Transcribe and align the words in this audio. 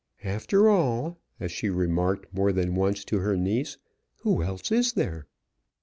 "After 0.23 0.67
all," 0.67 1.19
as 1.39 1.51
she 1.51 1.69
remarked 1.69 2.33
more 2.33 2.51
than 2.51 2.73
once 2.73 3.05
to 3.05 3.19
her 3.19 3.37
niece, 3.37 3.77
"who 4.23 4.41
else 4.41 4.71
is 4.71 4.93
there?" 4.93 5.27